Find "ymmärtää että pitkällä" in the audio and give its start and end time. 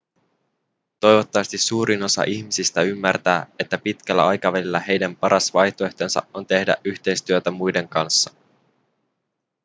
2.81-4.27